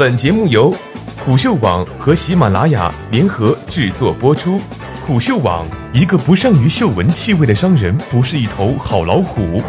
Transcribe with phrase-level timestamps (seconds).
[0.00, 0.74] 本节目由
[1.22, 4.58] 虎嗅网和喜马拉雅联合制作播出。
[5.06, 9.62] 虎嗅网：一个不善于嗅闻气味的商人，不是一头好老虎。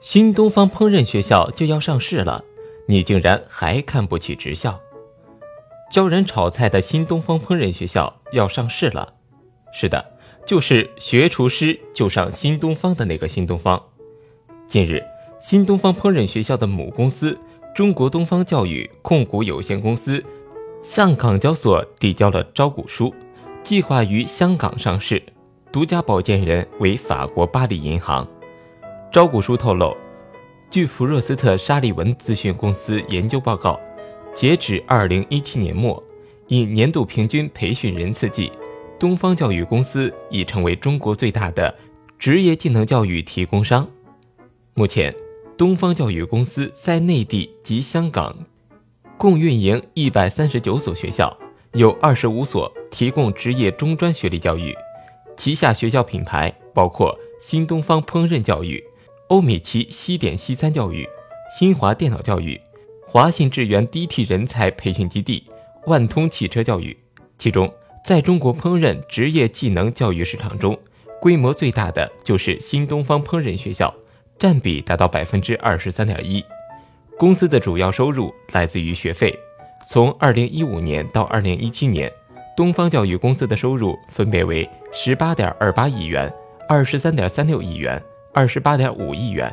[0.00, 2.42] 新东方烹饪学校就要上市了，
[2.88, 4.80] 你竟然还看不起职校？
[5.92, 9.14] 教人炒菜的新东方烹饪学校要上市了。
[9.72, 10.04] 是的，
[10.46, 13.80] 就是学厨师就上新东方的那个新东方。
[14.66, 15.02] 近日，
[15.40, 17.38] 新东方烹饪学校的母公司
[17.74, 20.24] 中国东方教育控股有限公司
[20.82, 23.14] 向港交所递交了招股书，
[23.62, 25.22] 计划于香港上市，
[25.70, 28.26] 独家保荐人为法国巴黎银行。
[29.12, 29.96] 招股书透露，
[30.70, 33.78] 据弗若斯特沙利文咨询公司研究报告，
[34.32, 36.02] 截止二零一七年末，
[36.48, 38.52] 以年度平均培训人次计，
[39.00, 41.74] 东方教育公司已成为中国最大的
[42.18, 43.88] 职业技能教育提供商。
[44.74, 45.16] 目前，
[45.56, 48.36] 东方教育公司在内地及香港
[49.16, 51.34] 共运营一百三十九所学校，
[51.72, 54.76] 有二十五所提供职业中专学历教育，
[55.34, 58.84] 旗下学校品牌包括新东方烹饪教育。
[59.28, 61.08] 欧米奇西点西餐教育、
[61.58, 62.60] 新华电脑教育、
[63.06, 65.44] 华信智源 DT 人才培训基地、
[65.86, 66.94] 万通汽车教育，
[67.38, 67.72] 其中
[68.04, 70.78] 在中国烹饪职业技能教育市场中，
[71.20, 73.94] 规模最大的就是新东方烹饪学校，
[74.38, 76.44] 占比达到百分之二十三点一。
[77.18, 79.38] 公司的主要收入来自于学费，
[79.88, 82.10] 从二零一五年到二零一七年，
[82.56, 86.32] 东方教育公司的收入分别为十八点二八亿元、
[86.68, 88.02] 二十三点三六亿元。
[88.32, 89.52] 二十八点五亿元，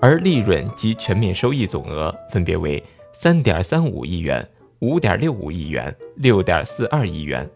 [0.00, 4.44] 而利润及全面收益总额分别为三点三五亿元、
[4.80, 7.48] 五点六五亿元、六点四二亿元。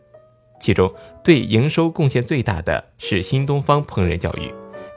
[0.61, 0.92] 其中，
[1.25, 4.53] 对营收贡献最大的是新东方烹饪教育，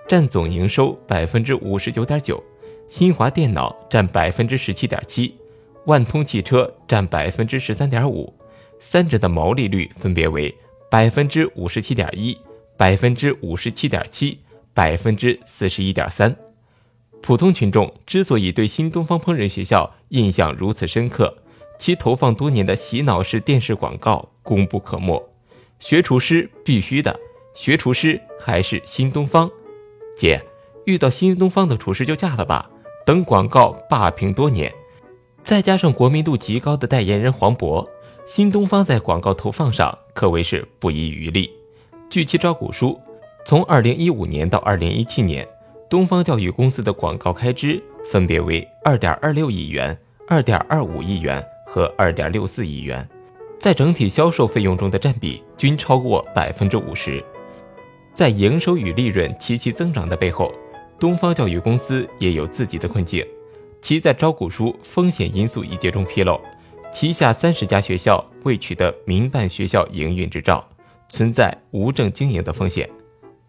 [0.08, 2.36] 占总营收百分之五十九点九；
[2.88, 5.32] 新华电脑占百分之十七点七；
[5.86, 8.32] 万通汽车占百分之十三点五。
[8.80, 10.54] 三者的毛利率分别为
[10.92, 12.38] 百分之五十七点一、
[12.76, 14.38] 百分之五十七点七。
[14.76, 16.36] 百分之四十一点三，
[17.22, 21.38] 普通群众之所以对新东方烹饪学校印象如此深刻，
[21.78, 25.24] 其投放多年的洗脑式电视广告功不可没。
[25.84, 27.20] 学厨师必须的，
[27.54, 29.52] 学厨师还是新东方。
[30.18, 30.42] 姐，
[30.86, 32.72] 遇到新东方的厨师就嫁了吧。
[33.06, 34.74] 等广告霸屏多年，
[35.44, 37.86] 再加上国民度极高的代言人黄渤，
[38.26, 41.52] 新东方在广告投放上可谓是不遗余力。
[42.10, 42.98] 据其招股书。
[43.46, 45.46] 从二零一五年到二零一七年，
[45.90, 53.06] 东方教育公司的广告开支分别为二点二六亿元、二点二五亿元和二点六四亿元，
[53.64, 57.24] 在整体销售费用中的占比均超过百分之五十。
[58.14, 60.54] 在营收与利润齐齐增长的背后，
[61.00, 63.26] 东方教育公司也有自己的困境。
[63.82, 66.38] 其在招股书风险因素一节中披露，
[66.92, 70.68] 旗下三十家学校未取得民办学校营运执照，
[71.08, 72.90] 存在无证经营的风险。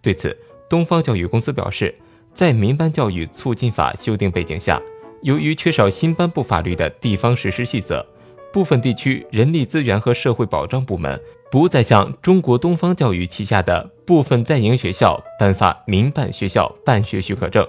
[0.01, 0.39] 对此，
[0.71, 1.93] 东方教育公司表示，
[2.33, 4.81] 在民办教育促进法修订背景下，
[5.23, 8.07] 由于缺少新颁布法律的地方实施细则，
[8.54, 11.20] 部分地区人力资源和社会保障部门
[11.50, 17.66] 不再向中国东方教育旗下的部分在营学校颁发民办学校办学许可证，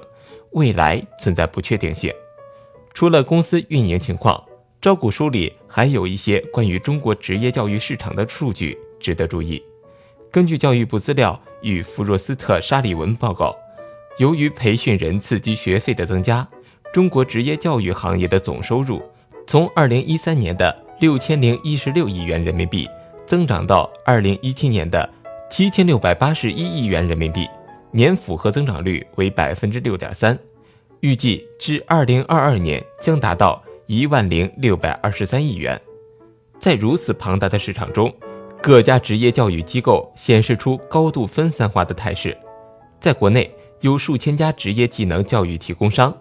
[0.51, 2.13] 未来存在不确定性。
[2.93, 4.43] 除了公司运营情况，
[4.79, 9.59] 招股书里还有一些关于中国职业教育市场的数据值得注意。
[10.31, 11.41] 根据教育部资料。
[11.63, 13.55] 与弗若斯特沙利文报告，
[14.19, 16.47] 由于培训人次及学费的增加，
[16.93, 19.01] 中国职业教育行业的总收入
[19.47, 22.89] 从2013年的6016亿元人民币
[23.27, 25.07] 增长到2017年的
[25.51, 27.47] 7681亿元人民币，
[27.91, 30.37] 年复合增长率为6.3%，
[31.01, 35.79] 预计至2022年将达到10623亿元。
[36.59, 38.11] 在如此庞大的市场中，
[38.61, 42.35] 各家职业教育机构显示出高度分散化的态势，
[42.99, 46.15] 在国内有数千家职业技能教育提供商，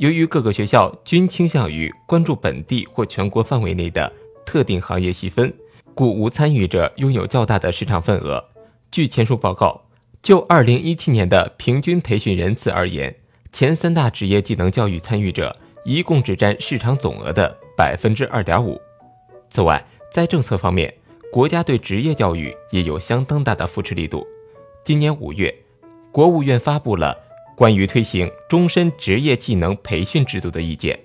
[0.00, 4.10] 由于各个学校均倾向于关注本地或全国范围内的
[4.46, 5.52] 特定行业细分，
[5.94, 8.42] 故无参与者拥有较大的市场份额。
[8.90, 9.82] 据前述报告，
[10.22, 13.14] 就2017年的平均培训人次而言，
[13.52, 15.54] 前三大职业技能教育参与者
[15.84, 18.80] 一共只占市场总额的百分之二点五。
[19.50, 20.94] 此外，在政策方面，
[21.30, 24.26] 国家对职业教育也有相当大的扶持力度。
[24.82, 25.54] 今年五月，
[26.10, 27.14] 国务院发布了
[27.60, 30.98] 关于推行终身职业技能培训制度的意见。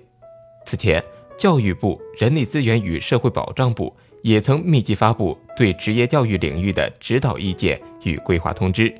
[0.64, 1.04] 此前，
[1.36, 8.90] 教育部、人力资源与社会保障部也曾密集发布对职业教育领域的指导意见与规划通知。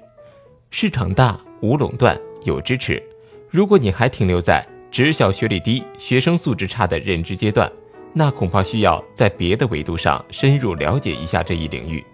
[0.71, 2.15] 市场大，无垄断，
[2.45, 3.03] 有支持。
[3.49, 7.73] 如果你还停留在职校学历低、学生素质差的认知阶段，
[8.13, 12.05] 那恐怕需要在别的维度上深入了解一下这一领域。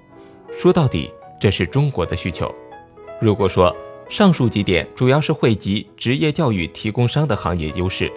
[0.52, 2.54] 说到底，这是中国的需求。
[3.20, 3.76] 如果说
[4.08, 8.12] 上述几点主要是汇集职业教育提供商的行业优势，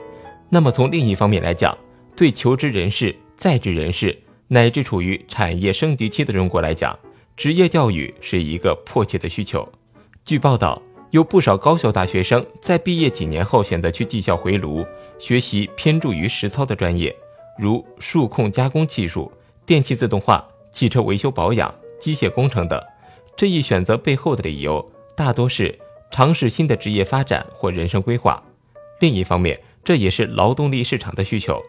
[0.49, 1.77] 那么从另一方面来讲，
[2.15, 4.17] 对求职人士、在职人士
[4.47, 6.97] 乃至处于产业升级期的中国来讲，
[7.37, 9.67] 职业教育是一个迫切的需求。
[10.23, 10.81] 据报道。
[11.11, 14.85] 有不少高校大学生在毕业几年后选择去技校回炉，
[15.17, 17.15] 学习偏重于实操的专业，
[17.57, 19.31] 如数控加工技术、
[19.65, 22.81] 电气自动化、汽车维修保养、机械工程等。
[23.38, 24.85] 这一选择背后的理由
[25.15, 25.77] 大多是
[26.12, 28.44] 尝试新的职业发展或人生规划。
[29.00, 31.62] 另一方面，这也是劳动力市场的需求。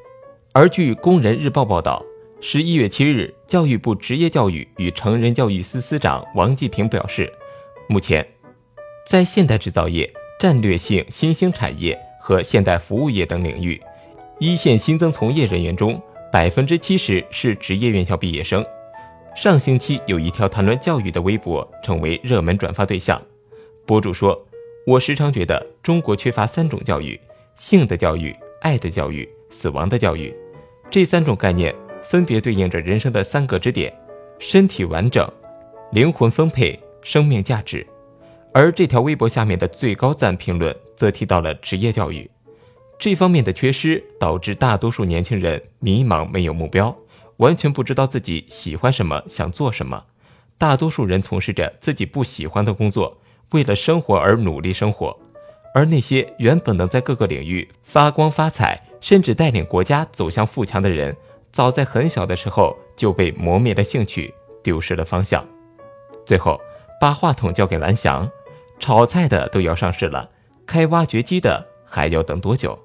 [0.53, 2.05] 而据《工人日报》报道，
[2.41, 7.33] 十一月七日，教育部职业教育与成人教育司司长王继平表示，
[7.89, 8.27] 目前。
[9.07, 13.81] 在现代制造业、战略性新兴产业和现代服务业等领域，
[14.41, 16.03] 一线新增从业人员中，
[16.33, 18.67] 百分之七十是职业院校毕业生。
[19.37, 23.21] 上星期有一条谈论教育的微博成为热门转发对象。
[23.87, 24.45] 博主说
[24.85, 27.19] ：“我时常觉得中国缺乏三种教育：
[27.55, 30.35] 性的教育、爱的教育、死亡的教育。
[30.91, 31.73] 这三种概念
[32.03, 33.97] 分别对应着人生的三个支点：
[34.41, 35.25] 身体完整、
[35.93, 37.87] 灵魂丰沛、生命价值。”
[38.53, 42.29] 而这条微博下面的最高赞评论则提到了职业教育
[42.99, 46.97] 这方面的缺失，导致大多数年轻人迷茫，没有目标，
[47.37, 50.07] 完全不知道自己喜欢什么，想做什么。
[50.59, 53.21] 大多数人从事着自己不喜欢的工作，
[53.53, 55.17] 为了生活而努力生活。
[55.75, 61.15] 而那些原本能在各个领域发光发彩，甚至带领国家走向富强的人，
[61.53, 64.33] 早在很小的时候就被磨灭了兴趣，
[64.63, 65.47] 丢失了方向。
[66.25, 66.59] 最后，
[66.99, 68.27] 把话筒交给蓝翔。
[68.79, 70.31] 炒菜的都要上市了，
[70.67, 72.79] 开挖掘机的还要等多久？